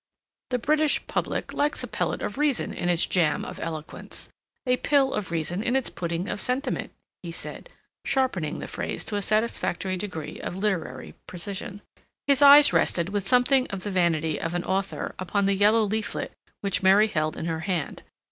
[0.49, 5.29] The British public likes a pellet of reason in its jam of eloquence—a pill of
[5.29, 7.69] reason in its pudding of sentiment," he said,
[8.03, 11.83] sharpening the phrase to a satisfactory degree of literary precision.
[12.25, 16.31] His eyes rested, with something of the vanity of an author, upon the yellow leaflet
[16.61, 18.01] which Mary held in her hand.